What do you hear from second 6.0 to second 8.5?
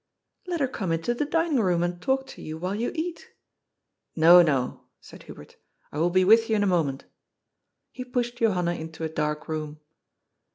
be with you in a mo ment." He pushed